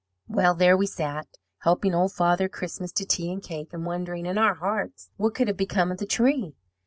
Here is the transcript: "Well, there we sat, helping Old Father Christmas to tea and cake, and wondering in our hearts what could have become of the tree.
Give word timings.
"Well, 0.27 0.55
there 0.55 0.75
we 0.75 0.87
sat, 0.87 1.27
helping 1.59 1.93
Old 1.93 2.11
Father 2.13 2.49
Christmas 2.49 2.91
to 2.93 3.05
tea 3.05 3.31
and 3.31 3.39
cake, 3.39 3.71
and 3.71 3.85
wondering 3.85 4.25
in 4.25 4.35
our 4.35 4.55
hearts 4.55 5.11
what 5.17 5.35
could 5.35 5.47
have 5.47 5.57
become 5.57 5.91
of 5.91 5.99
the 5.99 6.07
tree. 6.07 6.55